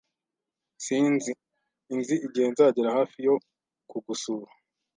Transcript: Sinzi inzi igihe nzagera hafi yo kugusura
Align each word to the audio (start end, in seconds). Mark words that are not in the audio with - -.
Sinzi 0.85 1.31
inzi 1.93 2.15
igihe 2.25 2.47
nzagera 2.53 2.89
hafi 2.97 3.17
yo 3.27 3.35
kugusura 3.89 4.51